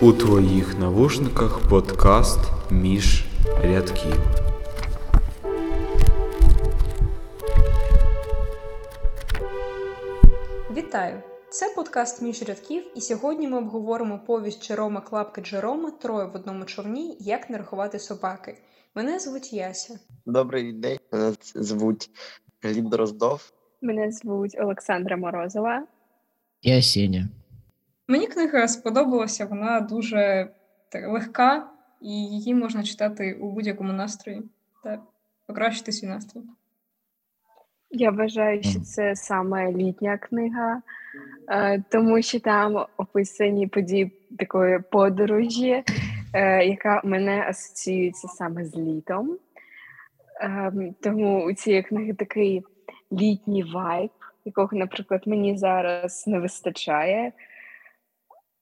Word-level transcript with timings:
У 0.00 0.12
твоїх 0.12 0.78
навушниках 0.78 1.68
подкаст 1.68 2.38
між 2.70 3.24
рядків. 3.62 4.16
Вітаю! 10.76 11.22
Це 11.48 11.72
подкаст 11.76 12.22
між 12.22 12.42
рядків, 12.42 12.84
і 12.94 13.00
сьогодні 13.00 13.48
ми 13.48 13.58
обговоримо 13.58 14.20
повість 14.26 14.64
Джерома 14.66 15.00
Клапки 15.00 15.40
Джерома 15.40 15.90
Троє 15.90 16.26
в 16.26 16.36
одному 16.36 16.64
човні. 16.64 17.16
Як 17.20 17.50
не 17.50 17.58
рахувати 17.58 17.98
собаки. 17.98 18.58
Мене 18.94 19.18
звуть 19.18 19.52
Яся. 19.52 19.98
Добрий 20.26 20.72
день, 20.72 20.98
мене 21.12 21.34
звуть 21.54 22.10
Гліб 22.62 22.88
Дроздов. 22.88 23.52
Мене 23.82 24.12
звуть 24.12 24.56
Олександра 24.60 25.16
Морозова. 25.16 25.86
Я 26.66 26.82
Сеня. 26.82 27.28
Мені 28.08 28.26
книга 28.26 28.68
сподобалася, 28.68 29.46
вона 29.46 29.80
дуже 29.80 30.50
легка, 31.06 31.70
і 32.00 32.10
її 32.10 32.54
можна 32.54 32.82
читати 32.82 33.38
у 33.40 33.52
будь-якому 33.52 33.92
настрої 33.92 34.42
та 34.84 35.02
покращити 35.46 35.92
свій 35.92 36.06
настрій. 36.06 36.40
Я 37.90 38.10
вважаю, 38.10 38.62
що 38.62 38.80
це 38.80 39.16
саме 39.16 39.72
літня 39.72 40.18
книга, 40.18 40.82
е, 41.48 41.82
тому 41.90 42.22
що 42.22 42.40
там 42.40 42.86
описані 42.96 43.66
події 43.66 44.12
такої 44.38 44.78
подорожі, 44.78 45.84
е, 46.34 46.64
яка 46.64 47.00
мене 47.04 47.46
асоціюється 47.48 48.28
саме 48.28 48.64
з 48.64 48.76
літом. 48.76 49.38
Ем, 50.40 50.94
Тому 51.02 51.44
у 51.44 51.52
цієї 51.52 51.82
книги 51.82 52.14
такий 52.14 52.62
літній 53.12 53.62
вайб, 53.62 54.10
якого, 54.44 54.68
наприклад, 54.72 55.22
мені 55.26 55.58
зараз 55.58 56.26
не 56.26 56.38
вистачає. 56.38 57.32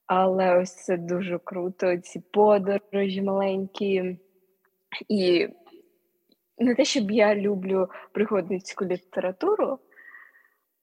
Але 0.06 0.58
ось 0.58 0.74
це 0.74 0.96
дуже 0.96 1.38
круто, 1.38 1.96
ці 1.96 2.20
подорожі 2.20 3.22
маленькі. 3.22 4.18
І 5.08 5.48
не 6.58 6.74
те, 6.74 6.84
щоб 6.84 7.10
я 7.10 7.34
люблю 7.34 7.88
пригодницьку 8.12 8.84
літературу, 8.84 9.78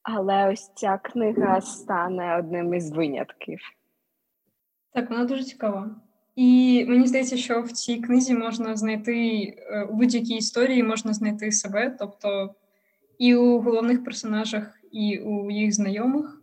але 0.04 0.52
ось 0.52 0.74
ця 0.74 0.98
книга 0.98 1.62
стане 1.62 2.38
одним 2.38 2.74
із 2.74 2.92
винятків. 2.92 3.60
Так, 4.94 5.10
вона 5.10 5.26
дуже 5.26 5.44
цікава. 5.44 5.96
І 6.36 6.86
мені 6.88 7.08
здається, 7.08 7.38
що 7.38 7.62
в 7.62 7.72
цій 7.72 7.98
книзі 7.98 8.34
можна 8.34 8.76
знайти 8.76 9.42
е, 9.58 9.84
у 9.84 9.94
будь-якій 9.94 10.36
історії 10.36 10.84
можна 10.84 11.14
знайти 11.14 11.52
себе, 11.52 11.96
тобто 12.00 12.56
і 13.18 13.36
у 13.36 13.60
головних 13.62 14.04
персонажах, 14.04 14.79
і 14.92 15.20
у 15.20 15.52
їх 15.52 15.74
знайомих. 15.74 16.42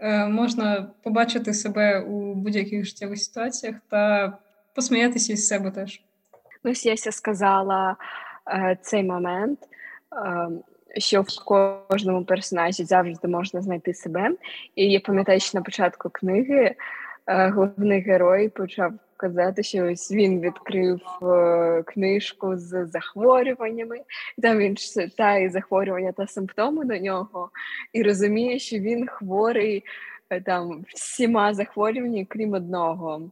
Е, 0.00 0.26
Можна 0.26 0.90
побачити 1.02 1.54
себе 1.54 2.00
у 2.00 2.34
будь-яких 2.34 2.84
життєвих 2.84 3.18
ситуаціях 3.18 3.76
та 3.90 4.32
посміятися 4.74 5.32
із 5.32 5.46
себе 5.46 5.70
теж. 5.70 6.02
Ну, 6.64 6.72
Яся 6.84 7.12
сказала 7.12 7.96
е, 8.48 8.78
цей 8.82 9.02
момент, 9.02 9.58
е, 10.12 10.48
що 11.00 11.22
в 11.22 11.44
кожному 11.44 12.24
персонажі 12.24 12.84
завжди 12.84 13.28
можна 13.28 13.62
знайти 13.62 13.94
себе. 13.94 14.30
І 14.74 14.92
я 14.92 15.00
пам'ятаю, 15.00 15.40
що 15.40 15.58
на 15.58 15.62
початку 15.62 16.10
книги 16.10 16.74
головний 17.26 18.00
герой 18.00 18.48
почав 18.48 18.92
казати, 19.22 19.62
що 19.62 19.86
ось 19.86 20.12
він 20.12 20.40
відкрив 20.40 21.00
е, 21.22 21.82
книжку 21.82 22.56
з 22.56 22.86
захворюваннями, 22.86 23.96
там 24.42 24.58
він 24.58 24.76
читає 24.76 25.50
захворювання 25.50 26.12
та 26.12 26.26
симптоми 26.26 26.84
до 26.84 26.98
нього, 26.98 27.50
і 27.92 28.02
розуміє, 28.02 28.58
що 28.58 28.78
він 28.78 29.06
хворий 29.06 29.84
е, 30.30 30.40
там 30.40 30.84
всіма 30.88 31.54
захворюваннями, 31.54 32.26
крім 32.30 32.52
одного. 32.52 33.30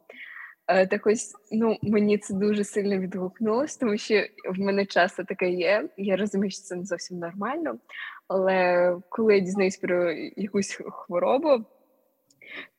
Е, 0.68 0.86
Так 0.86 1.06
ось 1.06 1.34
ну 1.52 1.76
мені 1.82 2.18
це 2.18 2.34
дуже 2.34 2.64
сильно 2.64 2.98
відгукнулося, 2.98 3.78
тому 3.80 3.98
що 3.98 4.14
в 4.54 4.58
мене 4.58 4.86
часто 4.86 5.24
таке 5.24 5.50
є. 5.50 5.88
Я 5.96 6.16
розумію, 6.16 6.50
що 6.50 6.60
це 6.60 6.76
не 6.76 6.84
зовсім 6.84 7.18
нормально. 7.18 7.78
Але 8.28 8.96
коли 9.08 9.34
я 9.34 9.40
дізнаюсь 9.40 9.76
про 9.76 10.12
якусь 10.36 10.80
хворобу, 10.90 11.64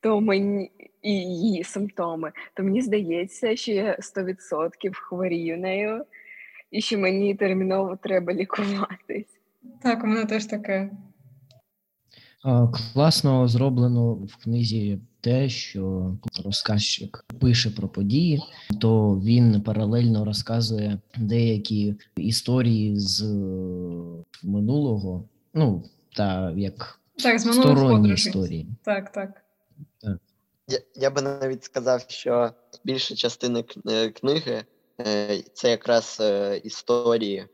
то 0.00 0.20
мені 0.20 0.70
і 1.02 1.12
її 1.12 1.64
симптоми, 1.64 2.32
то 2.54 2.62
мені 2.62 2.82
здається, 2.82 3.56
що 3.56 3.72
я 3.72 3.96
100% 4.16 4.92
хворію 4.92 5.58
нею, 5.58 6.04
і 6.70 6.80
що 6.80 6.98
мені 6.98 7.34
терміново 7.34 7.98
треба 8.02 8.34
лікуватись. 8.34 9.38
Так, 9.82 10.04
у 10.04 10.06
мене 10.06 10.24
теж 10.24 10.46
таке. 10.46 10.90
Класно 12.92 13.48
зроблено 13.48 14.14
в 14.14 14.36
книзі 14.44 14.98
те, 15.20 15.48
що 15.48 16.14
розказчик 16.44 17.24
пише 17.40 17.70
про 17.70 17.88
події, 17.88 18.42
то 18.80 19.20
він 19.24 19.60
паралельно 19.62 20.24
розказує 20.24 20.98
деякі 21.16 21.94
історії 22.16 22.96
з 22.96 23.22
е, 23.22 23.26
минулого, 24.42 25.24
ну 25.54 25.82
та 26.16 26.50
як 26.56 27.00
Так, 27.22 27.38
з 27.38 27.42
сторонні 27.42 27.72
подорожей. 27.72 28.14
історії. 28.14 28.66
Так, 28.84 29.12
так. 29.12 29.41
Я, 30.68 30.78
я 30.94 31.10
би 31.10 31.22
навіть 31.22 31.64
сказав, 31.64 32.04
що 32.08 32.50
більша 32.84 33.14
частина 33.14 33.64
е, 33.88 34.10
книги 34.10 34.64
е, 35.00 35.42
це 35.52 35.70
якраз 35.70 36.18
е, 36.20 36.56
історії 36.64 37.46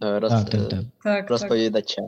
роз, 0.00 0.32
Так, 0.32 0.50
так, 0.68 0.84
так. 1.04 1.30
Розповідача. 1.30 2.02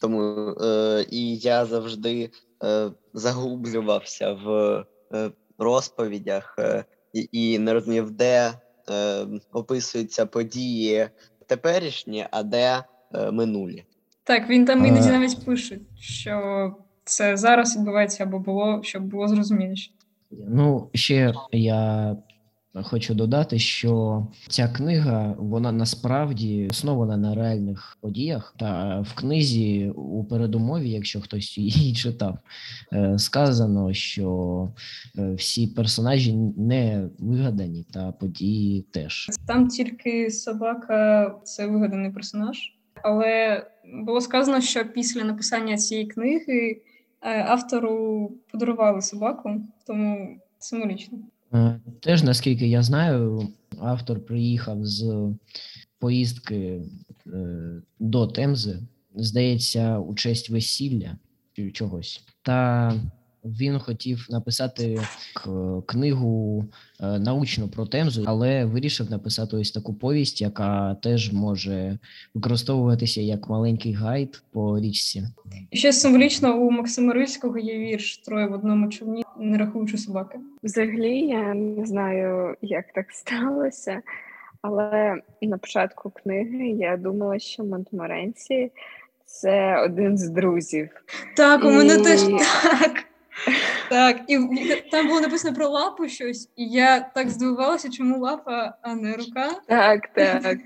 Тому 0.00 0.54
е, 0.60 1.06
і 1.10 1.36
я 1.36 1.64
завжди 1.66 2.30
е, 2.64 2.90
заглублювався 3.14 4.32
в 4.32 4.50
е, 5.12 5.30
розповідях 5.58 6.54
е, 6.58 6.84
і, 7.12 7.28
і 7.32 7.58
не 7.58 7.72
розумів, 7.72 8.10
де 8.10 8.52
е, 8.90 9.26
описуються 9.52 10.26
події 10.26 11.08
теперішні, 11.46 12.26
а 12.30 12.42
де 12.42 12.84
е, 13.14 13.30
минулі. 13.30 13.84
Так, 14.24 14.48
він 14.48 14.64
там 14.64 14.86
іноді 14.86 15.08
навіть 15.08 15.44
пише, 15.44 15.78
що 16.00 16.74
це 17.06 17.36
зараз 17.36 17.76
відбувається 17.76 18.24
або 18.24 18.38
було, 18.38 18.80
щоб 18.82 19.02
було 19.02 19.28
зрозуміліше. 19.28 19.90
Ну, 20.30 20.90
ще 20.94 21.34
я 21.52 22.16
хочу 22.82 23.14
додати, 23.14 23.58
що 23.58 24.26
ця 24.48 24.68
книга 24.68 25.34
вона 25.38 25.72
насправді 25.72 26.68
основана 26.70 27.16
на 27.16 27.34
реальних 27.34 27.98
подіях. 28.00 28.54
Та 28.58 29.00
в 29.00 29.14
книзі 29.14 29.92
у 29.96 30.24
передумові, 30.24 30.90
якщо 30.90 31.20
хтось 31.20 31.58
її 31.58 31.94
читав, 31.94 32.38
е, 32.92 33.18
сказано, 33.18 33.92
що 33.92 34.68
е, 35.18 35.34
всі 35.34 35.66
персонажі 35.66 36.36
не 36.56 37.08
вигадані, 37.18 37.86
та 37.92 38.12
події 38.12 38.82
теж. 38.82 39.30
Там 39.46 39.68
тільки 39.68 40.30
собака 40.30 41.30
це 41.44 41.66
вигаданий 41.66 42.10
персонаж, 42.10 42.58
але 43.02 43.62
було 44.06 44.20
сказано, 44.20 44.60
що 44.60 44.84
після 44.84 45.24
написання 45.24 45.76
цієї 45.76 46.06
книги 46.06 46.82
автору 47.20 48.32
подарували 48.52 49.02
собаку, 49.02 49.62
тому 49.86 50.40
символічно. 50.58 51.18
Е, 51.54 51.80
Теж, 52.00 52.22
наскільки 52.22 52.68
я 52.68 52.82
знаю, 52.82 53.48
автор 53.80 54.26
приїхав 54.26 54.84
з 54.84 55.32
поїздки 55.98 56.82
е, 57.26 57.82
до 57.98 58.26
Темзи, 58.26 58.78
здається, 59.14 59.98
у 59.98 60.14
честь 60.14 60.50
весілля 60.50 61.16
чогось. 61.72 62.24
Та 62.42 62.92
він 63.46 63.78
хотів 63.78 64.26
написати 64.30 65.00
книгу 65.86 66.64
е, 67.00 67.18
научну 67.18 67.68
про 67.68 67.86
Темзу, 67.86 68.24
але 68.26 68.64
вирішив 68.64 69.10
написати 69.10 69.56
ось 69.56 69.70
таку 69.70 69.94
повість, 69.94 70.40
яка 70.40 70.94
теж 70.94 71.32
може 71.32 71.98
використовуватися 72.34 73.20
як 73.20 73.48
маленький 73.48 73.92
гайд 73.92 74.42
по 74.52 74.78
річці. 74.80 75.22
Ще 75.72 75.92
символічно 75.92 76.56
у 76.56 76.70
Максима 76.70 77.12
Рильського 77.12 77.58
є 77.58 77.78
вірш 77.78 78.18
Троє 78.18 78.46
в 78.46 78.52
одному 78.52 78.88
човні, 78.88 79.24
не 79.40 79.58
рахуючи 79.58 79.98
собаки. 79.98 80.38
Взагалі, 80.62 81.20
я 81.20 81.54
не 81.54 81.86
знаю, 81.86 82.56
як 82.62 82.92
так 82.92 83.06
сталося, 83.10 84.02
але 84.62 85.20
на 85.42 85.58
початку 85.58 86.10
книги 86.10 86.68
я 86.68 86.96
думала, 86.96 87.38
що 87.38 87.64
Монтморенці 87.64 88.70
це 89.24 89.82
один 89.84 90.18
з 90.18 90.28
друзів. 90.28 90.88
Так, 91.36 91.64
у 91.64 91.70
мене 91.70 91.94
І- 91.94 92.02
теж 92.02 92.22
так. 92.22 93.04
Так, 93.88 94.20
і 94.28 94.38
там 94.90 95.08
було 95.08 95.20
написано 95.20 95.56
про 95.56 95.68
лапу 95.68 96.08
щось, 96.08 96.50
і 96.56 96.68
я 96.68 97.00
так 97.00 97.28
здивувалася, 97.30 97.90
чому 97.90 98.18
лапа, 98.18 98.74
а 98.82 98.94
не 98.94 99.12
рука. 99.12 99.50
Так, 100.14 100.42
так. 100.42 100.58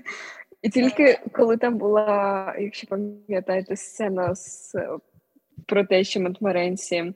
І 0.61 0.69
тільки 0.69 1.19
коли 1.31 1.57
там 1.57 1.77
була, 1.77 2.55
якщо 2.59 2.87
пам'ятаєте, 2.87 3.75
сцена 3.75 4.35
з, 4.35 4.75
про 5.65 5.83
те, 5.83 6.03
що 6.03 6.19
Монтморенці 6.21 7.13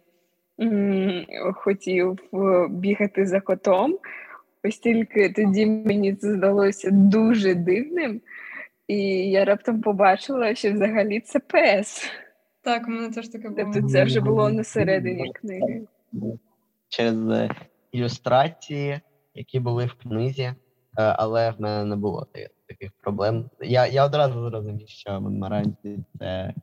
м, 0.62 1.26
хотів 1.54 2.20
е, 2.34 2.68
бігати 2.70 3.26
за 3.26 3.40
котом, 3.42 3.98
ось 4.64 4.78
тільки 4.78 5.30
тоді 5.30 5.66
мені 5.66 6.16
це 6.16 6.34
здалося 6.34 6.90
дуже 6.92 7.56
дивним, 7.56 8.22
і 8.88 8.98
я 9.32 9.46
раптом 9.46 9.82
побачила, 9.82 10.56
що 10.56 10.72
взагалі 10.74 11.20
це 11.20 11.40
пес. 11.40 12.12
Так, 12.66 12.88
у 12.88 12.92
мене 12.92 13.10
теж 13.10 13.30
таке 13.30 13.50
було. 13.50 13.72
Тобто 13.74 13.90
це 13.90 14.04
вже 14.04 14.22
було 14.22 14.50
на 14.50 14.64
середині 14.64 15.32
книги. 15.34 15.88
Тобто 16.12 16.14
Це 16.14 16.22
вже 16.22 16.22
було 16.22 16.30
на 16.30 16.34
середині 16.34 16.34
книги. 16.34 16.38
через 16.90 17.30
е, 17.30 17.50
ілюстрації, 17.92 19.00
які 19.34 19.60
були 19.60 19.86
в 19.86 19.94
книзі, 19.94 20.44
е, 20.44 20.56
але 20.96 21.52
в 21.52 21.62
мене 21.62 21.86
не 21.86 21.96
було 21.96 22.28
таких 22.68 22.92
проблем. 23.02 23.50
Я, 23.62 23.88
я 23.88 24.06
одразу 24.06 24.50
зрозумів, 24.50 24.90
що 24.90 25.22
Маранці 25.22 26.00
це 26.20 26.54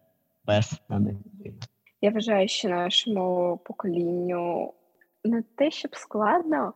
пес, 0.47 0.81
а 0.89 0.99
не 0.99 1.11
людина. 1.11 1.59
Я 2.01 2.11
вважаю, 2.11 2.49
що 2.49 2.69
нашому 2.69 3.61
поколінню 3.65 4.73
не 5.25 5.43
те, 5.57 5.71
щоб 5.71 5.97
складно, 5.97 6.73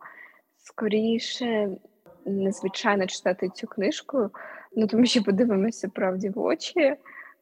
скоріше 0.57 1.71
незвичайно 2.25 3.07
читати 3.07 3.49
цю 3.49 3.67
книжку, 3.67 4.31
ну 4.77 4.87
тому 4.87 5.07
що 5.07 5.23
подивимося 5.23 5.89
правді 5.89 6.29
в 6.29 6.39
очі. 6.39 6.97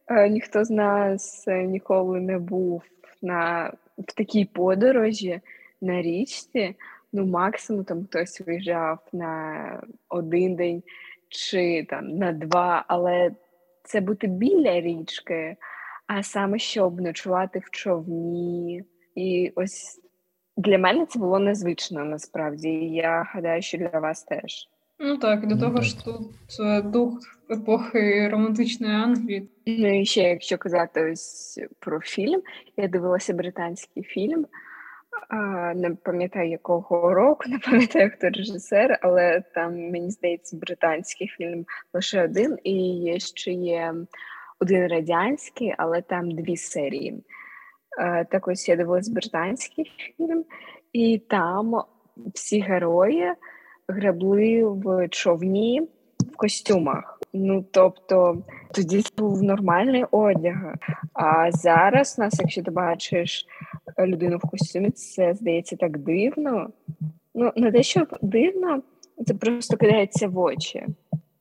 Е, 0.06 0.28
Ніхто 0.28 0.64
з 0.64 0.70
нас 0.70 1.44
е, 1.48 1.62
ніколи 1.62 2.20
не 2.20 2.38
був 2.38 2.82
на 3.22 3.72
в 3.98 4.12
такій 4.14 4.44
подорожі 4.44 5.40
на 5.80 6.02
річці. 6.02 6.74
Ну, 7.12 7.26
максимум 7.26 7.84
там 7.84 8.04
хтось 8.04 8.40
виїжджав 8.40 8.98
на 9.12 9.82
один 10.08 10.56
день 10.56 10.82
чи 11.28 11.86
там 11.90 12.08
на 12.08 12.32
два, 12.32 12.84
але 12.88 13.30
це 13.82 14.00
бути 14.00 14.26
біля 14.26 14.80
річки, 14.80 15.56
а 16.06 16.22
саме 16.22 16.58
щоб 16.58 17.00
ночувати 17.00 17.58
в 17.58 17.70
човні. 17.70 18.84
І 19.14 19.52
ось 19.54 20.00
для 20.56 20.78
мене 20.78 21.06
це 21.06 21.18
було 21.18 21.38
незвично 21.38 22.04
насправді. 22.04 22.68
і 22.68 22.94
Я 22.94 23.22
гадаю, 23.22 23.62
що 23.62 23.78
для 23.78 23.98
вас 23.98 24.24
теж. 24.24 24.68
Ну 24.98 25.16
так, 25.18 25.46
до 25.46 25.54
Ну, 25.54 25.60
того 25.60 25.74
так. 25.74 25.84
ж 25.84 26.04
тут 26.04 26.30
е, 26.60 26.82
дух 26.82 27.18
епохи 27.50 28.28
романтичної 28.28 28.94
Англії. 28.94 29.48
Ну 29.66 30.00
і 30.00 30.04
ще, 30.04 30.20
якщо 30.22 30.58
казати 30.58 31.10
ось 31.12 31.60
про 31.78 32.00
фільм, 32.00 32.42
я 32.76 32.88
дивилася 32.88 33.34
британський 33.34 34.02
фільм. 34.02 34.46
Не 35.74 35.90
пам'ятаю 36.02 36.50
якого 36.50 37.14
року, 37.14 37.42
не 37.48 37.58
пам'ятаю, 37.58 38.10
хто 38.16 38.28
режисер, 38.28 38.98
але 39.02 39.42
там, 39.54 39.90
мені 39.90 40.10
здається, 40.10 40.56
британський 40.56 41.26
фільм 41.28 41.66
лише 41.92 42.24
один, 42.24 42.58
і 42.64 42.72
є 42.98 43.18
ще 43.18 43.52
є 43.52 43.94
один 44.60 44.86
радянський, 44.86 45.74
але 45.78 46.02
там 46.02 46.30
дві 46.30 46.56
серії. 46.56 47.24
Е, 48.00 48.24
Так 48.30 48.48
ось 48.48 48.68
я 48.68 48.76
дивилась 48.76 49.08
британський 49.08 49.92
фільм, 50.16 50.44
і 50.92 51.18
там 51.18 51.82
всі 52.34 52.60
герої 52.60 53.32
гребли 53.88 54.64
в 54.64 55.08
човні 55.08 55.82
в 56.32 56.36
костюмах. 56.36 57.20
Ну 57.32 57.64
тобто 57.70 58.42
тоді 58.72 59.04
був 59.18 59.42
нормальний 59.42 60.04
одяг. 60.10 60.74
А 61.12 61.52
зараз 61.52 62.18
нас, 62.18 62.40
якщо 62.40 62.62
ти 62.62 62.70
бачиш 62.70 63.46
е, 63.96 64.06
людину 64.06 64.36
в 64.36 64.50
костюмі, 64.50 64.90
це 64.90 65.34
здається 65.34 65.76
так 65.76 65.98
дивно. 65.98 66.70
Ну, 67.34 67.52
не 67.56 67.72
те, 67.72 67.82
що 67.82 68.06
дивно, 68.22 68.82
це 69.26 69.34
просто 69.34 69.76
кидається 69.76 70.28
в 70.28 70.38
очі. 70.38 70.86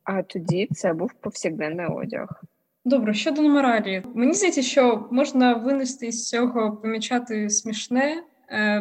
А 0.04 0.22
тоді 0.22 0.68
це 0.72 0.92
був 0.92 1.12
повсякденний 1.20 1.86
одяг. 1.86 2.42
Добре, 2.84 3.14
щодо 3.14 3.42
моралі, 3.42 4.02
мені 4.14 4.32
здається, 4.32 4.62
що 4.62 5.08
можна 5.10 5.54
винести 5.54 6.12
з 6.12 6.28
цього 6.28 6.76
помічати 6.76 7.50
смішне, 7.50 8.22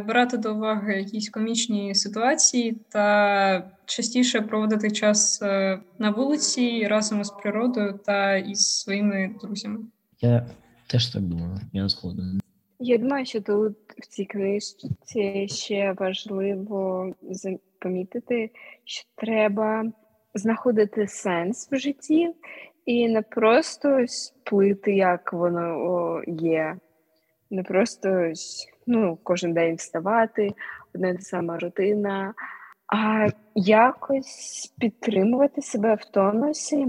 брати 0.08 0.38
до 0.38 0.56
уваги 0.56 0.98
якісь 0.98 1.30
комічні 1.30 1.96
ситуації 1.96 2.78
та 2.90 3.72
частіше 3.86 4.42
проводити 4.42 4.92
час 4.92 5.42
е, 5.42 5.80
на 6.00 6.10
вулиці 6.10 6.88
разом 6.88 7.22
із 7.22 7.30
природою 7.30 8.00
та 8.06 8.36
із 8.36 8.80
своїми 8.80 9.36
друзями. 9.42 9.80
Я 10.22 10.48
теж 10.88 11.08
так 11.08 11.22
думаю, 11.22 11.60
я 11.74 11.90
згоден. 11.90 12.40
Я 12.80 12.98
думаю, 12.98 13.26
що 13.26 13.42
тут 13.42 13.78
в 13.98 14.08
цій 14.08 14.26
книжці 14.26 15.48
ще 15.50 15.94
важливо 16.00 17.14
за- 17.32 17.58
помітити, 17.80 18.50
що 18.86 19.08
треба 19.16 19.86
знаходити 20.34 21.08
сенс 21.08 21.72
в 21.72 21.76
житті 21.78 22.34
і 22.86 23.08
не 23.10 23.22
просто 23.22 24.06
плити, 24.44 24.96
як 24.96 25.34
воно 25.34 26.22
є, 26.28 26.78
не 27.52 27.64
просто 27.64 28.30
ось, 28.32 28.68
ну, 28.88 29.18
кожен 29.24 29.54
день 29.54 29.76
вставати, 29.76 30.50
одна 30.96 31.10
і 31.10 31.14
та 31.14 31.22
сама 31.22 31.60
рутина, 31.60 32.34
а 32.88 33.28
якось 33.56 34.74
підтримувати 34.80 35.62
себе 35.62 35.96
в 35.96 36.06
тонусі. 36.06 36.88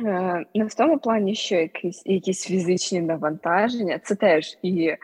Е, 0.00 0.44
Не 0.54 0.64
в 0.64 0.74
тому 0.74 0.98
плані, 0.98 1.34
що 1.34 1.56
якісь, 1.56 2.02
якісь 2.06 2.46
фізичні 2.46 3.00
навантаження, 3.00 3.98
це 3.98 4.14
теж 4.14 4.58
і 4.62 4.96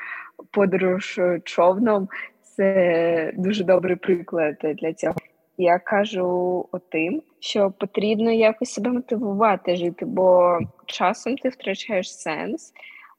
подорож 0.50 1.18
е, 1.18 1.40
човном 1.44 2.08
це 2.42 3.32
дуже 3.36 3.64
добрий 3.64 3.96
приклад 3.96 4.56
для 4.62 4.92
цього. 4.92 5.14
Я 5.58 5.78
кажу 5.78 6.28
о 6.72 6.78
тим, 6.78 7.22
що 7.40 7.70
потрібно 7.70 8.30
якось 8.30 8.72
себе 8.72 8.90
мотивувати 8.90 9.76
жити, 9.76 10.04
бо 10.04 10.58
часом 10.86 11.36
ти 11.36 11.48
втрачаєш 11.48 12.18
сенс. 12.18 12.72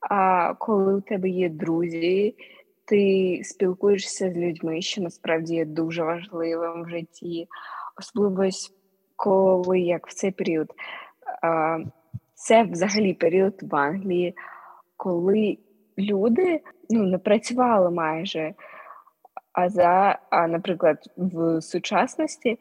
А 0.10 0.54
коли 0.54 0.96
у 0.96 1.02
тебе 1.02 1.30
є 1.30 1.50
друзі, 1.50 2.36
ти 2.86 3.42
спілкуєшся 3.44 4.32
з 4.32 4.38
людьми, 4.38 4.82
що 4.82 5.02
насправді 5.02 5.56
є 5.56 5.66
дуже 5.66 6.04
важливим 6.04 6.84
в 6.84 6.90
житті, 6.90 7.48
особливо 7.98 8.50
коли 9.16 9.80
як 9.80 10.08
в 10.08 10.14
цей 10.14 10.32
період. 10.32 10.68
Це 12.34 12.64
взагалі 12.64 13.14
період 13.14 13.60
в 13.62 13.76
Англії, 13.76 14.36
коли 14.98 15.58
люди 15.98 16.62
ну, 16.90 17.04
не 17.04 17.18
працювали 17.18 17.92
майже. 17.92 18.54
А 19.54 19.70
за, 19.70 20.20
а, 20.30 20.48
наприклад, 20.48 20.98
в 21.18 21.62
сучасності 21.62 22.58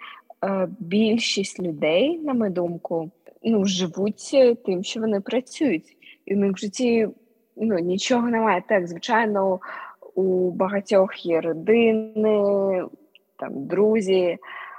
більшість 0.78 1.60
людей, 1.60 2.18
на 2.18 2.34
мою 2.34 2.50
думку, 2.50 3.10
ну, 3.42 3.64
живуть 3.64 4.36
тим, 4.64 4.84
що 4.84 5.00
вони 5.00 5.20
працюють. 5.20 5.96
І 6.26 6.34
в 6.34 6.36
них 6.36 6.52
в 6.52 6.56
житті 6.56 7.08
ну, 7.56 7.78
нічого 7.78 8.28
немає. 8.28 8.62
Так, 8.68 8.86
звичайно, 8.86 9.60
у 10.20 10.50
багатьох 10.50 11.26
є 11.26 11.40
родини, 11.40 12.84
там, 13.36 13.66
друзі, 13.66 14.38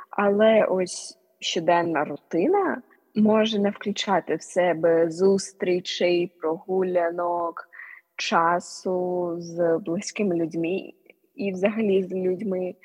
але 0.09 0.65
ось 0.65 1.17
щоденна 1.39 2.03
рутина 2.03 2.81
може 3.15 3.59
не 3.59 3.69
включати 3.69 4.35
в 4.35 4.41
себе 4.41 5.09
зустрічей, 5.09 6.31
прогулянок, 6.41 7.69
часу 8.15 9.35
з 9.39 9.77
близькими 9.77 10.35
людьми 10.35 10.93
і 11.35 11.51
взагалі 11.51 12.03
з 12.03 12.11
людьми. 12.11 12.75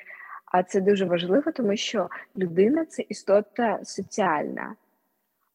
А 0.53 0.63
це 0.63 0.81
дуже 0.81 1.05
важливо, 1.05 1.53
тому 1.53 1.77
що 1.77 2.09
людина 2.37 2.85
це 2.85 3.05
істота 3.09 3.81
соціальна. 3.85 4.75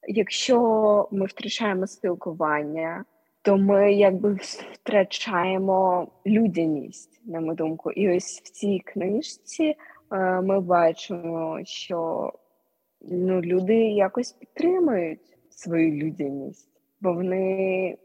Якщо 0.07 1.07
ми 1.11 1.25
втрачаємо 1.25 1.87
спілкування, 1.87 3.05
то 3.41 3.57
ми 3.57 3.93
якби 3.93 4.37
втрачаємо 4.73 6.07
людяність, 6.25 7.21
на 7.25 7.39
мою 7.39 7.55
думку. 7.55 7.91
І 7.91 8.17
ось 8.17 8.41
в 8.43 8.49
цій 8.49 8.81
книжці 8.85 9.75
е, 10.11 10.41
ми 10.41 10.59
бачимо, 10.61 11.59
що 11.63 12.31
ну, 13.01 13.41
люди 13.41 13.75
якось 13.75 14.31
підтримують 14.31 15.37
свою 15.49 15.91
людяність, 15.91 16.69
бо 17.01 17.13
вони 17.13 17.97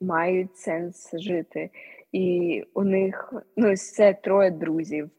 мають 0.00 0.56
сенс 0.56 1.10
жити. 1.14 1.70
І 2.12 2.64
у 2.74 2.82
них 2.84 3.34
ну, 3.56 3.76
це 3.76 4.14
троє 4.14 4.50
друзів. 4.50 5.10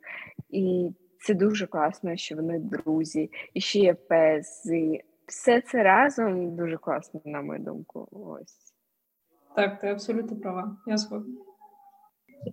І 0.49 0.89
це 1.19 1.33
дуже 1.33 1.67
класно, 1.67 2.15
що 2.15 2.35
вони 2.35 2.59
друзі, 2.59 3.29
і 3.53 3.61
ще 3.61 3.79
є 3.79 3.93
пес. 3.93 4.65
І 4.65 5.01
все 5.27 5.61
це 5.61 5.83
разом 5.83 6.55
дуже 6.55 6.77
класно, 6.77 7.21
на 7.25 7.41
мою 7.41 7.59
думку. 7.59 8.07
Ось. 8.11 8.62
Так, 9.55 9.79
ти 9.79 9.87
абсолютно 9.87 10.37
права. 10.37 10.77
Я 10.87 10.97
згодна. 10.97 11.33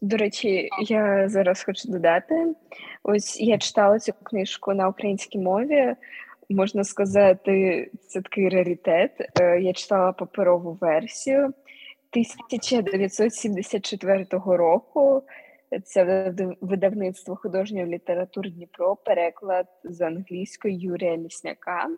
До 0.00 0.16
речі, 0.16 0.69
я 0.80 1.28
зараз 1.28 1.64
хочу 1.64 1.92
додати. 1.92 2.54
Ось 3.02 3.40
я 3.40 3.59
читала 3.59 3.99
цю 3.99 4.12
книжку 4.23 4.75
на 4.75 4.88
українській 4.88 5.38
мові. 5.38 5.97
Можна 6.50 6.85
сказати, 6.85 7.90
це 8.09 8.21
такий 8.21 8.49
раритет. 8.49 9.30
Е, 9.40 9.61
Я 9.61 9.73
читала 9.73 10.12
паперову 10.12 10.78
версію 10.80 11.45
1974 11.45 14.26
року. 14.45 15.23
Це 15.85 16.35
видавництво 16.61 17.37
художньої 17.37 17.87
літератури 17.87 18.50
Дніпро, 18.50 18.97
переклад 18.97 19.66
з 19.85 20.00
англійської 20.00 20.78
Юрія 20.78 21.16
Лісняка. 21.16 21.88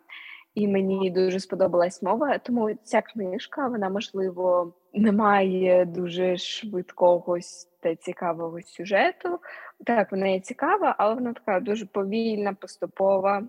І 0.55 0.67
мені 0.67 1.11
дуже 1.11 1.39
сподобалась 1.39 2.01
мова, 2.01 2.37
тому 2.37 2.73
ця 2.83 3.01
книжка, 3.01 3.67
вона, 3.67 3.89
можливо, 3.89 4.73
не 4.93 5.11
має 5.11 5.85
дуже 5.85 6.37
швидкого 6.37 7.37
та 7.79 7.95
цікавого 7.95 8.61
сюжету. 8.61 9.39
Так, 9.85 10.11
вона 10.11 10.27
є 10.27 10.39
цікава, 10.39 10.95
але 10.97 11.15
вона 11.15 11.33
така 11.33 11.59
дуже 11.59 11.85
повільна, 11.85 12.53
поступова. 12.53 13.43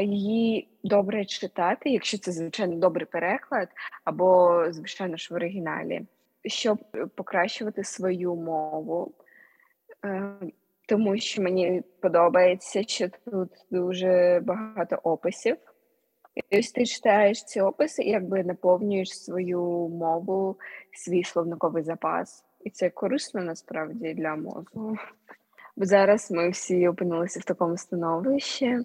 Її 0.00 0.68
добре 0.84 1.24
читати, 1.24 1.90
якщо 1.90 2.18
це, 2.18 2.32
звичайно, 2.32 2.76
добрий 2.76 3.06
переклад, 3.06 3.68
або, 4.04 4.64
звичайно 4.70 5.16
ж, 5.16 5.34
в 5.34 5.36
оригіналі. 5.36 6.02
щоб 6.44 6.78
покращувати 7.14 7.84
свою 7.84 8.34
мову, 8.34 9.12
е, 10.04 10.32
тому 10.86 11.18
що 11.18 11.42
мені 11.42 11.82
подобається, 12.00 12.82
що 12.82 13.08
тут 13.08 13.48
дуже 13.70 14.40
багато 14.44 14.96
описів. 15.02 15.56
Ось 16.58 16.72
ти 16.72 16.86
читаєш 16.86 17.44
ці 17.44 17.60
описи 17.60 18.02
і 18.02 18.10
якби 18.10 18.44
наповнюєш 18.44 19.22
свою 19.22 19.60
мову, 19.88 20.56
свій 20.92 21.24
словниковий 21.24 21.82
запас. 21.82 22.44
І 22.64 22.70
це 22.70 22.90
корисно 22.90 23.40
насправді 23.40 24.14
для 24.14 24.36
мозку. 24.36 24.96
Бо 25.76 25.84
зараз 25.84 26.30
ми 26.30 26.50
всі 26.50 26.88
опинилися 26.88 27.40
в 27.40 27.44
такому 27.44 27.76
становищі, 27.76 28.78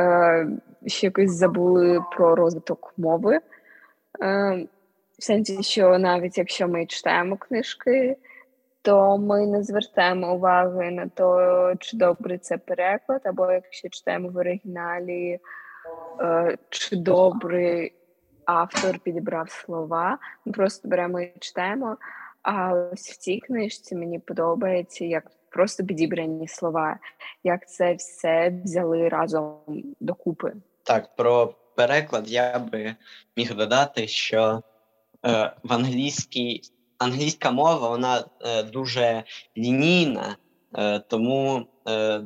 е, 0.00 0.48
що 0.86 1.06
якось 1.06 1.32
забули 1.32 2.04
про 2.16 2.34
розвиток 2.34 2.94
мови. 2.96 3.40
Е, 4.22 4.66
в 5.18 5.24
сенсі, 5.24 5.62
що 5.62 5.98
навіть 5.98 6.38
якщо 6.38 6.68
ми 6.68 6.86
читаємо 6.86 7.36
книжки, 7.36 8.16
то 8.82 9.18
ми 9.18 9.46
не 9.46 9.62
звертаємо 9.62 10.34
уваги 10.34 10.90
на 10.90 11.08
те, 11.08 11.76
чи 11.80 11.96
добре 11.96 12.38
це 12.38 12.58
переклад, 12.58 13.20
або 13.24 13.52
якщо 13.52 13.88
читаємо 13.88 14.28
в 14.28 14.36
оригіналі, 14.36 15.40
чи 16.70 16.96
добрий 16.96 17.92
автор 18.44 18.98
підібрав 18.98 19.50
слова. 19.50 20.18
Ми 20.44 20.52
просто 20.52 20.88
беремо 20.88 21.20
і 21.20 21.32
читаємо. 21.40 21.96
А 22.42 22.74
ось 22.92 23.10
в 23.10 23.16
цій 23.16 23.40
книжці 23.40 23.94
мені 23.94 24.18
подобається, 24.18 25.04
як 25.04 25.30
просто 25.50 25.84
підібрані 25.84 26.48
слова, 26.48 26.98
як 27.44 27.68
це 27.68 27.94
все 27.94 28.60
взяли 28.64 29.08
разом 29.08 29.56
докупи. 30.00 30.52
Так, 30.82 31.16
про 31.16 31.54
переклад 31.76 32.30
я 32.30 32.58
би 32.58 32.94
міг 33.36 33.56
додати, 33.56 34.06
що 34.06 34.62
е, 35.26 35.52
в 35.62 35.72
англійській 35.72 36.60
англійська 36.98 37.50
мова 37.50 37.88
вона 37.88 38.24
е, 38.40 38.62
дуже 38.62 39.24
лінійна, 39.56 40.36
е, 40.74 40.98
тому, 40.98 41.66
е, 41.88 42.20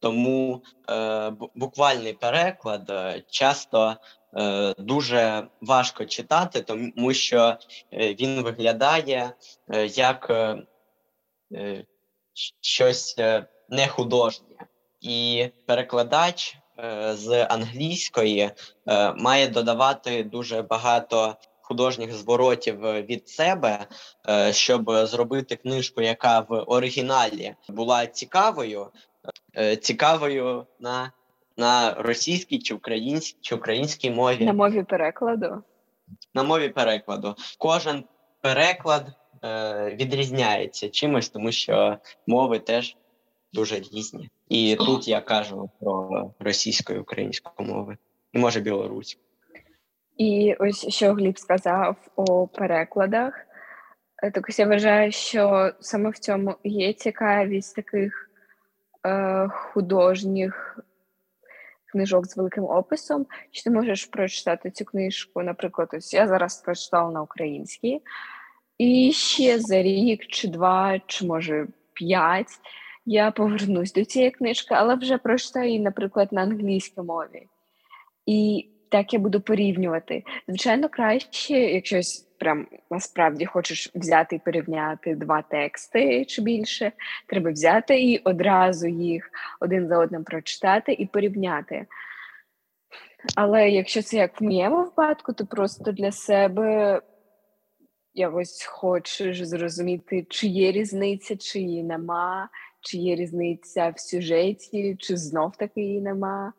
тому 0.00 0.62
е, 0.90 1.32
буквальний 1.54 2.12
переклад 2.12 2.90
е, 2.90 3.22
часто 3.30 3.96
е, 4.36 4.74
дуже 4.78 5.46
важко 5.60 6.04
читати, 6.04 6.60
тому 6.60 7.14
що 7.14 7.56
е, 7.92 8.14
він 8.14 8.42
виглядає 8.42 9.32
е, 9.68 9.86
як 9.86 10.30
е, 10.30 11.84
щось 12.60 13.16
нехудожнє. 13.68 14.56
І 15.00 15.48
перекладач 15.66 16.56
е, 16.78 17.14
з 17.14 17.44
англійської 17.44 18.50
е, 18.88 19.12
має 19.12 19.48
додавати 19.48 20.24
дуже 20.24 20.62
багато 20.62 21.36
художніх 21.62 22.12
зворотів 22.12 22.80
від 22.80 23.28
себе, 23.28 23.86
щоб 24.50 24.92
зробити 25.06 25.56
книжку, 25.56 26.02
яка 26.02 26.40
в 26.40 26.54
оригіналі 26.66 27.54
була 27.68 28.06
цікавою, 28.06 28.90
цікавою 29.80 30.66
на, 30.80 31.12
на 31.56 31.94
російській 31.94 32.58
чи 32.58 32.74
українській 32.74 33.38
чи 33.40 33.54
українській 33.54 34.10
мові 34.10 34.44
На 34.44 34.52
мові 34.52 34.82
перекладу. 34.82 35.62
на 36.34 36.42
мові 36.42 36.68
перекладу. 36.68 37.34
Кожен 37.58 38.04
переклад 38.40 39.06
е, 39.44 39.96
відрізняється 40.00 40.88
чимось, 40.88 41.28
тому 41.28 41.52
що 41.52 41.98
мови 42.26 42.58
теж 42.58 42.96
дуже 43.52 43.76
різні. 43.76 44.30
І 44.48 44.76
тут 44.76 45.08
я 45.08 45.20
кажу 45.20 45.70
про 45.80 46.30
російську 46.38 46.92
і 46.92 46.98
українську 46.98 47.64
мови, 47.64 47.96
і 48.32 48.38
може 48.38 48.60
білоруську. 48.60 49.20
І 50.16 50.54
ось 50.60 50.88
що 50.88 51.12
Гліб 51.12 51.38
сказав 51.38 51.96
у 52.16 52.46
перекладах. 52.46 53.34
Е, 54.22 54.30
Так 54.30 54.46
ось 54.48 54.58
я 54.58 54.66
вважаю, 54.66 55.12
що 55.12 55.72
саме 55.80 56.10
в 56.10 56.18
цьому 56.18 56.54
є 56.64 56.92
цікавість 56.92 57.76
таких 57.76 58.29
е, 59.06 59.48
художніх 59.48 60.78
книжок 61.86 62.26
з 62.26 62.36
великим 62.36 62.64
описом, 62.64 63.26
що 63.50 63.64
ти 63.64 63.70
можеш 63.70 64.04
прочитати 64.04 64.70
цю 64.70 64.84
книжку, 64.84 65.42
наприклад, 65.42 65.88
ось 65.92 66.14
я 66.14 66.28
зараз 66.28 66.62
прочитала 66.62 67.10
на 67.10 67.22
українській, 67.22 68.00
і 68.78 69.12
ще 69.12 69.58
за 69.58 69.82
рік, 69.82 70.26
чи 70.26 70.48
два, 70.48 71.00
чи 71.06 71.26
може 71.26 71.66
п'ять 71.92 72.60
я 73.06 73.30
повернусь 73.30 73.92
до 73.92 74.04
цієї 74.04 74.30
книжки, 74.30 74.74
але 74.74 74.94
вже 74.94 75.18
прочитаю 75.18 75.66
її, 75.66 75.80
наприклад, 75.80 76.32
на 76.32 76.42
англійській 76.42 77.00
мові. 77.00 77.46
І 78.26 78.68
так 78.88 79.12
я 79.12 79.18
буду 79.18 79.40
порівнювати. 79.40 80.24
Звичайно, 80.48 80.88
краще, 80.88 81.54
якщо 81.54 82.00
прям 82.40 82.66
насправді 82.90 83.46
хочеш 83.46 83.90
взяти 83.94 84.36
і 84.36 84.38
порівняти 84.38 85.14
два 85.14 85.42
тексти 85.42 86.24
чи 86.24 86.42
більше, 86.42 86.92
треба 87.26 87.50
взяти 87.50 88.00
і 88.00 88.18
одразу 88.18 88.88
їх 88.88 89.30
один 89.60 89.88
за 89.88 89.98
одним 89.98 90.24
прочитати 90.24 90.92
і 90.92 91.06
порівняти. 91.06 91.86
Але 93.36 93.70
якщо 93.70 94.02
це 94.02 94.16
як 94.16 94.40
в 94.40 94.44
моєму 94.44 94.76
випадку, 94.76 95.32
то 95.32 95.46
просто 95.46 95.92
для 95.92 96.12
себе 96.12 97.00
якось 98.14 98.64
хочеш 98.64 99.46
зрозуміти, 99.46 100.26
чи 100.30 100.46
є 100.46 100.72
різниця, 100.72 101.36
чи 101.36 101.60
її 101.60 101.82
нема, 101.82 102.48
чи 102.80 102.98
є 102.98 103.14
різниця 103.14 103.92
в 103.96 104.00
сюжеті, 104.00 104.96
чи 104.98 105.16
знов 105.16 105.56
таки 105.56 105.80
її 105.80 106.00
нема, 106.00 106.52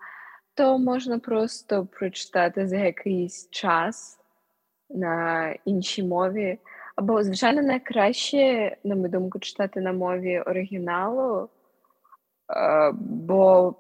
то 0.54 0.80
можна 0.80 1.20
просто 1.20 1.86
прочитати 1.86 2.68
за 2.68 2.78
якийсь 2.78 3.50
час 3.50 4.21
на 4.96 5.50
іншій 5.66 6.04
мові. 6.04 6.58
Або, 6.96 7.24
звичайно, 7.24 7.62
найкраще, 7.62 8.78
на 8.84 8.96
мою 8.96 9.10
думку, 9.10 9.40
читати 9.40 9.82
на 9.82 9.94
мові 9.94 10.40
оригіналу, 10.40 11.50
е, 12.56 12.92
бо 13.02 13.76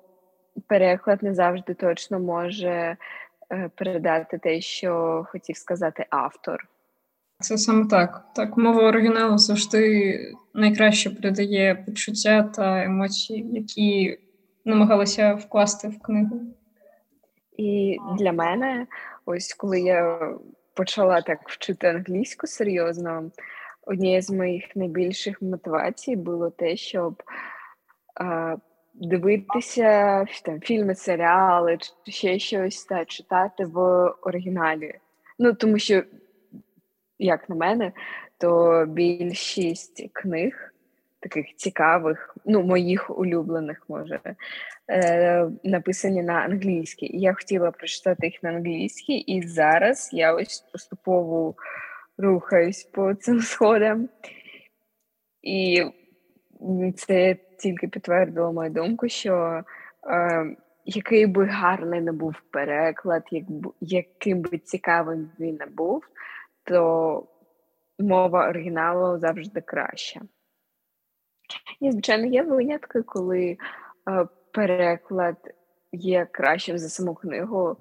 переклад 0.67 1.23
не 1.23 1.33
завжди 1.33 1.73
точно 1.73 2.19
може 2.19 2.97
е, 3.51 3.69
передати 3.75 4.37
те, 4.37 4.61
що 4.61 5.23
хотів 5.31 5.57
сказати 5.57 6.05
автор. 6.09 6.67
Це 7.39 7.57
саме 7.57 7.87
так. 7.87 8.25
Так, 8.35 8.57
мова 8.57 8.83
оригіналу 8.83 9.37
завжди 9.37 10.17
найкраще 10.53 11.09
передає 11.09 11.75
почуття 11.75 12.43
та 12.43 12.83
емоції, 12.83 13.49
які 13.53 14.17
намагалися 14.65 15.33
вкласти 15.33 15.87
в 15.87 15.99
книгу. 15.99 16.41
І 17.57 17.97
для 18.17 18.31
мене, 18.31 18.87
ось 19.25 19.53
коли 19.53 19.81
я 19.81 20.29
почала 20.73 21.21
так 21.21 21.49
вчити 21.49 21.87
англійську 21.87 22.47
серйозно, 22.47 23.31
однією 23.81 24.21
з 24.21 24.29
моїх 24.29 24.75
найбільших 24.75 25.41
мотивацій 25.41 26.15
було 26.15 26.49
те, 26.49 26.75
щоб 26.75 27.23
а, 28.15 28.55
дивитися 28.93 30.25
там, 30.45 30.61
фільми, 30.61 30.95
серіали 30.95 31.77
чи 32.05 32.11
ще 32.11 32.39
щось 32.39 32.85
та 32.85 33.05
читати 33.05 33.65
в 33.65 33.79
оригіналі. 34.21 34.99
Ну, 35.39 35.53
тому 35.53 35.79
що, 35.79 36.03
як 37.19 37.49
на 37.49 37.55
мене, 37.55 37.91
то 38.37 38.85
більшість 38.87 40.09
книг, 40.13 40.73
таких 41.19 41.55
цікавих, 41.55 42.37
ну, 42.45 42.61
моїх 42.61 43.19
улюблених, 43.19 43.83
може, 43.87 44.19
е, 44.91 45.49
написані 45.63 46.23
на 46.23 46.33
англійській. 46.33 47.17
Я 47.17 47.33
хотіла 47.33 47.71
прочитати 47.71 48.27
їх 48.27 48.43
на 48.43 48.49
англійській, 48.49 49.17
і 49.17 49.47
зараз 49.47 50.09
я 50.13 50.33
ось 50.33 50.59
поступово 50.71 51.55
рухаюсь 52.17 52.83
по 52.83 53.15
цим 53.19 53.41
сходам. 53.41 54.09
І 55.41 55.83
це 56.95 57.35
тільки 57.59 57.87
підтвердило 57.87 58.53
мою 58.53 58.69
думку, 58.69 59.09
що 59.09 59.63
е, 60.07 60.55
який 60.85 61.25
би 61.25 61.45
гарний 61.45 62.01
не 62.01 62.11
був 62.11 62.35
переклад, 62.51 63.23
як, 63.31 63.43
яким 63.81 64.41
би 64.41 64.57
цікавим 64.57 65.31
він 65.39 65.55
не 65.55 65.65
був, 65.65 66.03
то 66.63 67.27
мова 67.99 68.49
оригіналу 68.49 69.19
завжди 69.19 69.61
краща. 69.61 70.21
І, 71.79 71.91
звичайно, 71.91 72.25
є 72.25 72.43
винятки, 72.43 73.01
коли 73.01 73.57
е, 74.09 74.27
переклад 74.53 75.35
є 75.91 76.27
кращим 76.31 76.77
за 76.77 76.89
саму 76.89 77.15
книгу, 77.15 77.77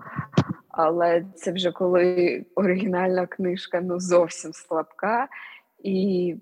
але 0.68 1.24
це 1.34 1.52
вже 1.52 1.72
коли 1.72 2.44
оригінальна 2.54 3.26
книжка 3.26 3.80
ну 3.80 4.00
зовсім 4.00 4.52
слабка, 4.52 5.28
і 5.78 6.36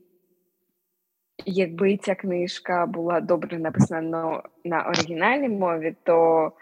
якби 1.46 1.96
ця 1.96 2.14
книжка 2.14 2.86
була 2.86 3.20
добре 3.20 3.58
написана 3.58 4.00
на, 4.00 4.42
на 4.64 4.88
оригінальній 4.88 5.48
мові, 5.48 5.96
то 6.02 6.52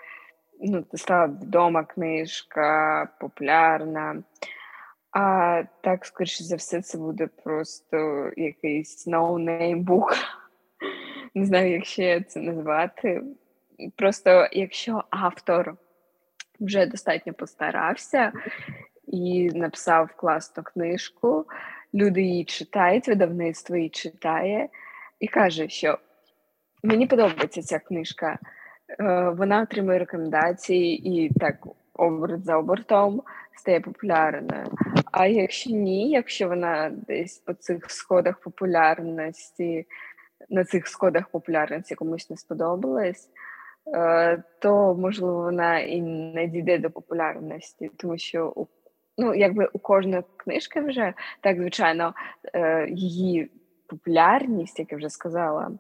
ну, 0.61 0.85
це 0.91 0.99
стала 0.99 1.27
відома 1.27 1.85
книжка, 1.85 3.09
популярна. 3.21 4.23
А 5.11 5.63
так, 5.81 6.07
скоріше 6.07 6.45
за 6.45 6.57
все, 6.57 6.83
це 6.83 6.99
буде 6.99 7.29
просто 7.45 8.31
якийсь 8.37 9.09
no-name 9.09 9.85
book. 9.85 10.17
Не 11.35 11.45
знаю, 11.45 11.73
як 11.73 11.85
ще 11.85 12.21
це 12.21 12.41
назвати. 12.41 13.23
Просто 13.97 14.49
якщо 14.53 15.05
автор 15.11 15.75
вже 16.61 16.87
достатньо 16.87 17.33
постарався 17.33 18.33
і 19.07 19.51
написав 19.55 20.11
класну 20.17 20.63
книжку, 20.63 21.47
люди 21.95 22.23
її 22.23 22.45
читають, 22.45 23.09
видавництво 23.09 23.77
її 23.77 23.89
читає 23.89 24.69
і 25.21 25.29
каже, 25.29 25.69
що 25.69 25.99
мені 26.83 27.07
подобається 27.07 27.63
ця 27.63 27.79
книжка. 27.79 28.39
Е, 29.01 29.29
Вона 29.37 29.63
отримує 29.63 29.99
рекомендації 29.99 31.09
і 31.09 31.39
так 31.39 31.67
оберт 31.95 32.45
за 32.45 32.57
обертом 32.57 33.23
стає 33.57 33.81
популярною. 33.81 34.67
А 35.13 35.27
якщо 35.27 35.71
ні, 35.71 36.11
якщо 36.11 36.49
вона 36.49 36.91
десь 37.07 37.39
по 37.39 37.55
цих 37.55 37.91
сходах 37.91 38.41
популярності, 38.41 39.87
на 40.49 40.65
цих 40.65 40.89
сходах 40.89 41.29
популярності 41.29 41.95
комусь 41.95 42.31
не 42.31 42.37
сподобалась, 42.37 43.29
то 44.59 44.95
можливо 44.95 45.43
вона 45.43 45.79
і 45.79 46.01
не 46.03 46.47
дійде 46.47 46.79
до 46.79 46.91
популярності, 46.91 47.91
тому 47.97 48.19
що 48.19 48.53
у 48.57 48.67
ну, 49.19 49.35
якби 49.35 49.69
у 49.73 49.79
кожної 49.79 50.23
книжки 50.37 50.81
вже 50.81 51.15
так, 51.41 51.57
звичайно, 51.57 52.15
е, 52.55 52.89
її 52.91 53.51
популярність, 53.87 54.79
як 54.79 54.93
я 54.93 54.99
вже 54.99 55.11
сказала, 55.11 55.71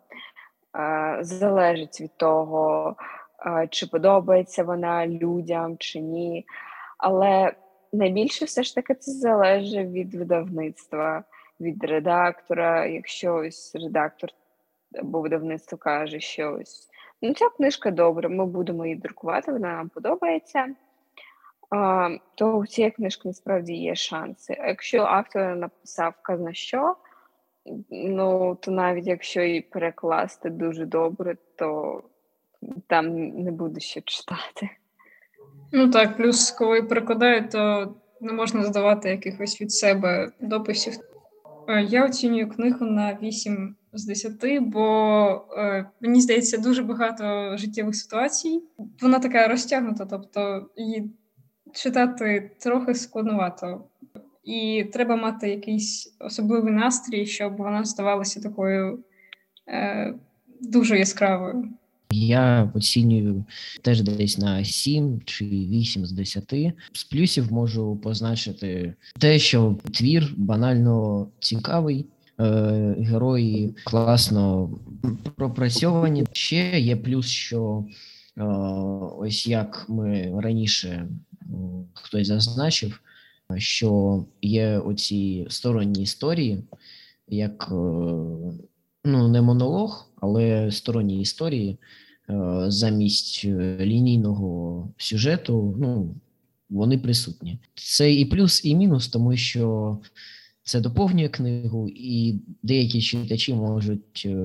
е, 0.76 1.18
залежить 1.20 2.00
від 2.00 2.16
того, 2.16 2.96
е, 3.46 3.68
чи 3.70 3.86
подобається 3.86 4.64
вона 4.64 5.06
людям 5.06 5.76
чи 5.78 6.00
ні. 6.00 6.46
Але 6.98 7.52
найбільше 7.92 8.44
все 8.44 8.62
ж 8.62 8.74
таки 8.74 8.94
це 8.94 9.12
залежить 9.12 9.90
від 9.90 10.14
видавництва, 10.14 11.24
від 11.60 11.84
редактора. 11.84 12.86
Якщо 12.86 13.34
ось 13.34 13.74
редактор 13.74 14.30
або 14.98 15.20
видавництво 15.20 15.78
каже, 15.78 16.20
що 16.20 16.58
ось 16.60 16.88
ну 17.22 17.34
ця 17.34 17.48
книжка 17.48 17.90
добра, 17.90 18.28
ми 18.28 18.46
будемо 18.46 18.86
її 18.86 18.96
друкувати, 18.96 19.52
вона 19.52 19.68
нам 19.68 19.88
подобається. 19.88 20.66
А, 21.70 22.08
то 22.34 22.52
у 22.52 22.66
цієї 22.66 22.90
книжки 22.90 23.28
насправді 23.28 23.74
є 23.74 23.94
шанси. 23.94 24.56
А 24.60 24.68
якщо 24.68 25.02
автор 25.02 25.56
написав 25.56 26.14
казна 26.22 26.54
що, 26.54 26.96
ну 27.90 28.58
то 28.60 28.70
навіть 28.70 29.06
якщо 29.06 29.42
її 29.42 29.60
перекласти 29.60 30.50
дуже 30.50 30.86
добре, 30.86 31.36
то 31.56 32.02
там 32.86 33.28
не 33.28 33.50
буде 33.50 33.80
що 33.80 34.00
читати. 34.00 34.70
Ну 35.72 35.90
так, 35.90 36.16
плюс, 36.16 36.50
коли 36.50 36.82
перекладають, 36.82 37.50
то 37.50 37.94
не 38.20 38.32
можна 38.32 38.64
здавати 38.64 39.08
якихось 39.10 39.60
від 39.60 39.72
себе 39.72 40.32
дописів. 40.40 40.92
Е, 41.68 41.82
Я 41.82 42.04
оцінюю 42.04 42.48
книгу 42.48 42.86
на 42.86 43.18
8 43.22 43.76
з 43.98 44.04
10, 44.04 44.32
бо 44.60 45.46
е, 45.58 45.86
мені 46.00 46.20
здається 46.20 46.58
дуже 46.58 46.82
багато 46.82 47.56
життєвих 47.56 47.96
ситуацій. 47.96 48.62
Вона 49.00 49.18
така 49.18 49.48
розтягнута, 49.48 50.06
тобто 50.06 50.66
її 50.76 51.10
читати 51.72 52.50
трохи 52.58 52.94
складновато. 52.94 53.84
І 54.44 54.84
треба 54.92 55.16
мати 55.16 55.50
якийсь 55.50 56.16
особливий 56.20 56.72
настрій, 56.72 57.26
щоб 57.26 57.56
вона 57.56 57.84
здавалася 57.84 58.40
такою 58.40 58.98
е, 59.68 60.14
дуже 60.60 60.98
яскравою. 60.98 61.68
Я 62.10 62.72
оцінюю 62.74 63.44
теж 63.82 64.02
десь 64.02 64.38
на 64.38 64.64
7 64.64 65.20
чи 65.24 65.44
8 65.44 66.06
з 66.06 66.12
10. 66.12 66.54
З 66.92 67.04
плюсів 67.04 67.52
можу 67.52 67.96
позначити 67.96 68.94
те, 69.18 69.38
що 69.38 69.76
твір 69.92 70.34
банально 70.36 71.26
цікавий. 71.40 72.06
Е, 72.40 72.96
Герої 72.98 73.74
класно 73.84 74.70
пропрацьовані. 75.36 76.24
Ще 76.32 76.80
є 76.80 76.96
плюс, 76.96 77.26
що 77.26 77.84
е, 78.36 78.44
ось 79.18 79.46
як 79.46 79.86
ми 79.88 80.32
раніше 80.40 81.08
хтось 81.94 82.26
зазначив, 82.26 83.00
що 83.56 84.24
є 84.42 84.78
оці 84.78 85.46
сторонні 85.50 86.02
історії, 86.02 86.64
як 87.28 87.68
е, 87.70 87.74
ну 89.04 89.28
не 89.28 89.42
монолог, 89.42 90.08
але 90.20 90.70
сторонні 90.70 91.20
історії 91.20 91.78
замість 92.68 93.44
лінійного 93.80 94.88
сюжету, 94.98 95.74
ну 95.78 96.14
вони 96.70 96.98
присутні. 96.98 97.58
Це 97.74 98.12
і 98.14 98.24
плюс, 98.24 98.64
і 98.64 98.74
мінус, 98.74 99.08
тому 99.08 99.36
що 99.36 99.98
це 100.66 100.80
доповнює 100.80 101.28
книгу, 101.28 101.88
і 101.88 102.40
деякі 102.62 103.00
читачі 103.00 103.54
можуть 103.54 104.22
е, 104.26 104.36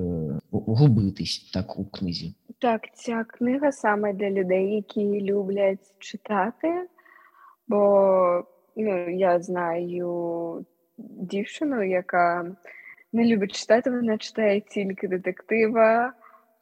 губитись 0.51 1.51
так 1.53 1.79
у 1.79 1.85
книзі. 1.85 2.35
Так, 2.59 2.81
ця 2.93 3.23
книга 3.23 3.71
саме 3.71 4.13
для 4.13 4.29
людей, 4.29 4.75
які 4.75 5.21
люблять 5.21 5.93
читати, 5.99 6.87
бо 7.67 8.43
ну, 8.75 9.09
я 9.09 9.39
знаю 9.39 10.65
дівчину, 10.97 11.83
яка 11.83 12.55
не 13.13 13.25
любить 13.25 13.55
читати, 13.55 13.91
вона 13.91 14.17
читає 14.17 14.61
тільки 14.61 15.07
детектива, 15.07 16.13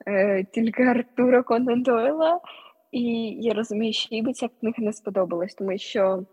е, 0.07 0.43
тільки 0.43 0.83
Артура 0.83 1.43
Конан 1.43 1.83
Дойла. 1.83 2.39
І 2.91 3.03
я 3.41 3.53
розумію, 3.53 3.93
що 3.93 4.15
їй 4.15 4.21
би 4.21 4.33
ця 4.33 4.47
книга 4.47 4.75
не 4.77 4.93
сподобалась, 4.93 5.53
тому 5.53 5.77
що, 5.77 6.23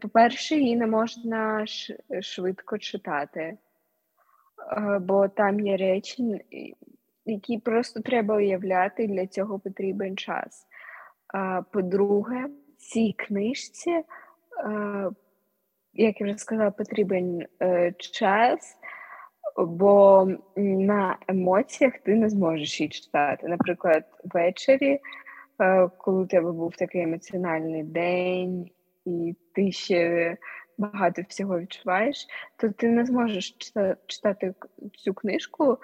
по-перше, 0.00 0.56
її 0.56 0.76
не 0.76 0.86
можна 0.86 1.64
швидко 2.20 2.78
читати, 2.78 3.40
е, 3.40 3.58
бо 4.98 5.28
там 5.28 5.60
є 5.60 5.76
речі, 5.76 6.40
які 7.26 7.58
просто 7.58 8.00
треба 8.00 8.36
уявляти, 8.36 9.06
для 9.06 9.26
цього 9.26 9.58
потрібен 9.58 10.16
час. 10.16 10.66
По-друге, 11.72 12.48
цій 12.76 13.14
книжці, 13.18 13.90
е, 13.90 14.04
як 15.92 16.20
я 16.20 16.26
вже 16.26 16.38
сказала, 16.38 16.70
потрібен 16.70 17.46
е, 17.62 17.92
час, 17.98 18.76
бо 19.56 20.28
на 20.56 21.18
емоціях 21.28 21.98
ти 21.98 22.14
не 22.14 22.28
зможеш 22.28 22.80
її 22.80 22.88
читати. 22.88 23.48
Наприклад, 23.48 24.04
ввечері, 24.24 25.00
е, 25.60 25.88
коли 25.98 26.22
у 26.22 26.26
тебе 26.26 26.52
був 26.52 26.76
такий 26.76 27.02
емоціональний 27.02 27.82
день, 27.82 28.70
і 29.06 29.36
ти 29.54 29.72
ще 29.72 30.36
багато 30.78 31.22
всього 31.28 31.60
відчуваєш, 31.60 32.26
то 32.56 32.68
ти 32.68 32.88
не 32.88 33.04
зможеш 33.04 33.56
читати 34.06 34.54
цю 34.98 35.14
книжку. 35.14 35.78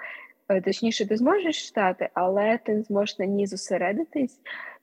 Е, 0.48 0.60
Точніше, 0.60 1.08
ти 1.08 1.16
зможеш 1.16 1.66
читати, 1.66 2.08
але 2.14 2.58
ти 2.58 2.74
не 2.74 2.82
зможеш 2.82 3.18
на 3.18 3.26
ній 3.26 3.46
зосередитись 3.46 4.40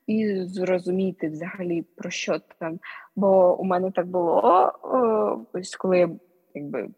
і 0.08 0.36
зрозуміти 0.36 1.30
взагалі 1.30 1.82
про 1.95 2.10
що 2.10 2.39
там. 2.60 2.80
Бо 3.15 3.60
у 3.60 3.63
мене 3.63 3.91
так 3.91 4.08
було, 4.08 4.71
ось 5.54 5.75
коли 5.75 6.10
якби 6.56 6.89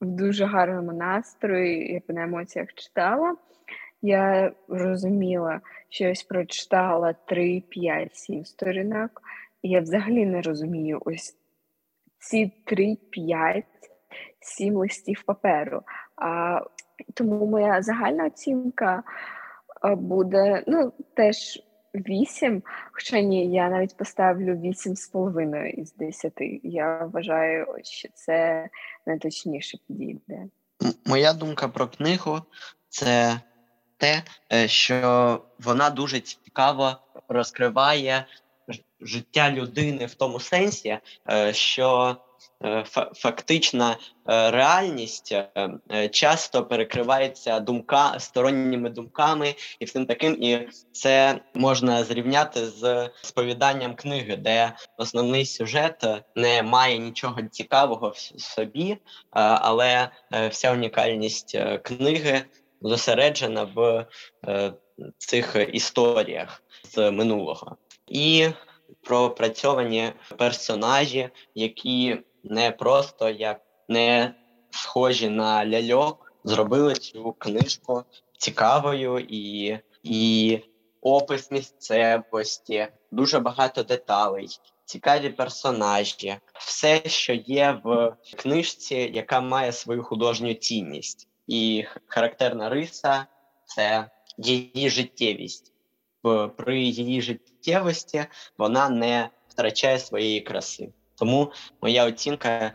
в 0.00 0.06
дуже 0.06 0.44
гарному 0.44 0.92
настрої, 0.92 2.02
я 2.08 2.14
на 2.14 2.22
емоціях 2.22 2.74
читала. 2.74 3.36
Я 4.02 4.52
розуміла, 4.68 5.60
що 5.88 6.10
ось 6.10 6.22
прочитала 6.22 7.12
3, 7.12 7.62
5, 7.68 8.16
7 8.16 8.44
сторінок, 8.44 9.22
я 9.62 9.80
взагалі 9.80 10.26
не 10.26 10.42
розумію 10.42 11.02
ось 11.04 11.36
ці 12.18 12.52
3, 12.64 12.96
5, 13.10 13.64
7 14.40 14.76
листів 14.76 15.22
паперу. 15.26 15.82
А, 16.16 16.60
тому 17.14 17.46
моя 17.46 17.82
загальна 17.82 18.26
оцінка 18.26 19.02
буде 19.82 20.64
ну, 20.66 20.92
теж 21.14 21.62
8, 21.94 22.62
хоча 22.92 23.20
ні, 23.20 23.52
я 23.52 23.68
навіть 23.68 23.96
поставлю 23.96 24.54
8,5 24.54 25.66
із 25.66 25.94
10. 25.94 26.32
Я 26.62 27.10
вважаю, 27.12 27.66
що 27.82 28.08
це 28.14 28.68
найточніше 29.06 29.78
підійде. 29.88 30.46
Моя 31.06 31.32
думка 31.32 31.68
про 31.68 31.88
книгу 31.88 32.38
це 32.88 33.40
те, 33.96 34.22
е, 34.52 34.68
що 34.68 35.42
вона 35.58 35.90
дуже 35.90 36.20
цікаво 36.20 36.96
розкриває 37.28 38.26
життя 39.02 39.50
людини 39.50 40.06
в 40.06 40.14
тому 40.14 40.40
сенсі, 40.40 40.98
е, 41.30 41.52
що 41.52 42.16
е, 42.64 42.84
фактична 43.14 43.90
е, 43.90 44.50
реальність 44.50 45.34
часто 46.10 46.64
перекривається 46.64 47.60
думка 47.60 48.18
сторонніми 48.18 48.90
думками 48.90 49.54
і 49.78 49.84
всім 49.84 50.06
таким, 50.06 50.42
і 50.42 50.68
це 50.92 51.40
можна 51.54 52.04
зрівняти 52.04 52.66
з 52.66 53.10
сповіданням 53.22 53.94
книги, 53.94 54.36
де 54.36 54.72
основний 54.96 55.46
сюжет 55.46 56.06
не 56.36 56.62
має 56.62 56.98
нічого 56.98 57.42
цікавого 57.42 58.08
в 58.08 58.16
собі, 58.40 58.98
але 59.60 60.08
вся 60.50 60.72
унікальність 60.72 61.58
книги 61.82 62.42
зосереджена 62.82 63.64
в 63.74 64.06
цих 65.18 65.56
історіях 65.72 66.62
з 66.84 67.10
минулого. 67.10 67.76
І 68.10 68.48
пропрацьовані 69.02 70.12
персонажі, 70.36 71.30
які 71.54 72.18
не 72.44 72.70
просто 72.70 73.30
як 73.30 73.60
не 73.88 74.34
схожі 74.70 75.28
на 75.28 75.66
ляльок, 75.66 76.32
зробили 76.44 76.94
цю 76.94 77.32
книжку 77.32 78.04
цікавою 78.38 79.26
і, 79.28 79.78
і 80.02 80.58
опис 81.00 81.50
місцевості, 81.50 82.88
дуже 83.10 83.38
багато 83.38 83.82
деталей, 83.82 84.48
цікаві 84.84 85.28
персонажі, 85.28 86.36
все, 86.54 87.02
що 87.06 87.32
є 87.32 87.80
в 87.84 88.16
книжці, 88.36 89.10
яка 89.14 89.40
має 89.40 89.72
свою 89.72 90.02
художню 90.02 90.54
цінність. 90.54 91.28
І 91.46 91.84
характерна 92.06 92.68
риса 92.68 93.26
це 93.64 94.10
її 94.38 94.90
життєвість. 94.90 95.72
При 96.56 96.80
її 96.80 97.22
життєвості 97.22 98.24
вона 98.58 98.88
не 98.88 99.28
втрачає 99.48 99.98
своєї 99.98 100.40
краси. 100.40 100.88
Тому 101.14 101.52
моя 101.82 102.06
оцінка 102.06 102.72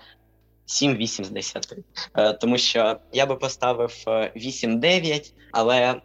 7-8 0.68 1.24
з 1.24 1.30
10. 1.30 1.74
Е, 2.18 2.34
Тому 2.34 2.58
що 2.58 2.98
я 3.14 3.26
би 3.26 3.36
поставив 3.36 4.04
е, 4.08 4.32
8-9, 4.36 5.34
але 5.52 6.02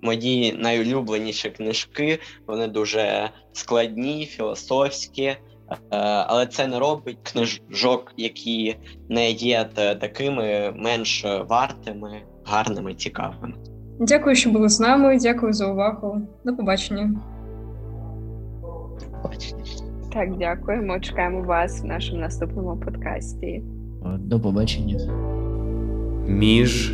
мої 0.00 0.52
найулюбленіші 0.52 1.50
книжки 1.50 2.18
вони 2.46 2.68
дуже 2.68 3.30
складні, 3.52 4.26
філософські. 4.26 5.24
е, 5.24 5.38
Але 5.90 6.46
це 6.46 6.66
не 6.66 6.78
робить 6.78 7.18
книжок, 7.22 8.12
які 8.16 8.76
не 9.08 9.30
є 9.30 9.64
такими 9.74 10.72
менш 10.76 11.24
вартими, 11.24 12.22
гарними, 12.44 12.94
цікавими. 12.94 13.54
Дякую, 14.00 14.36
що 14.36 14.50
були 14.50 14.68
з 14.68 14.80
нами. 14.80 15.18
Дякую 15.18 15.52
за 15.52 15.66
увагу. 15.72 16.20
До 16.44 16.56
побачення. 16.56 17.10
Так, 20.12 20.36
дякуємо. 20.38 21.00
Чекаємо 21.00 21.42
вас 21.42 21.82
в 21.82 21.84
нашому 21.84 22.20
наступному 22.20 22.76
подкасті. 22.76 23.62
До 24.18 24.40
побачення. 24.40 24.98
Між 26.26 26.92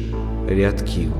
рядків. 0.48 1.12